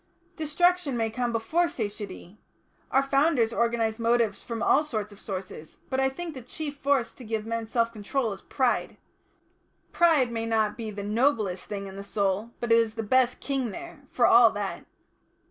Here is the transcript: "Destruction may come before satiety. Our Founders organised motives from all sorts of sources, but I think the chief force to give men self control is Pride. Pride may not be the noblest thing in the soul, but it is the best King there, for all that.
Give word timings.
"Destruction 0.35 0.97
may 0.97 1.11
come 1.11 1.31
before 1.31 1.69
satiety. 1.69 2.39
Our 2.89 3.03
Founders 3.03 3.53
organised 3.53 3.99
motives 3.99 4.41
from 4.41 4.63
all 4.63 4.83
sorts 4.83 5.11
of 5.11 5.19
sources, 5.19 5.77
but 5.91 5.99
I 5.99 6.09
think 6.09 6.33
the 6.33 6.41
chief 6.41 6.77
force 6.77 7.13
to 7.13 7.23
give 7.23 7.45
men 7.45 7.67
self 7.67 7.93
control 7.93 8.33
is 8.33 8.41
Pride. 8.41 8.97
Pride 9.91 10.31
may 10.31 10.47
not 10.47 10.75
be 10.75 10.89
the 10.89 11.03
noblest 11.03 11.67
thing 11.67 11.85
in 11.85 11.97
the 11.97 12.03
soul, 12.03 12.49
but 12.59 12.71
it 12.71 12.79
is 12.79 12.95
the 12.95 13.03
best 13.03 13.41
King 13.41 13.69
there, 13.69 14.07
for 14.09 14.25
all 14.25 14.49
that. 14.53 14.87